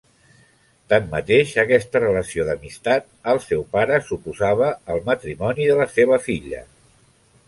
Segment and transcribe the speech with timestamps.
[0.91, 6.63] Tanmateix aquesta relació d'amistat, el seu pare s'oposava al matrimoni de la seva filla.